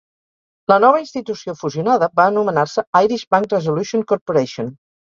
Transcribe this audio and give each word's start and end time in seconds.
La 0.71 0.77
nova 0.85 1.01
institució 1.03 1.55
fusionada 1.59 2.09
va 2.21 2.27
anomenar-se 2.33 2.87
Irish 3.05 3.29
Bank 3.37 3.57
Resolution 3.57 4.11
Corporation. 4.15 4.79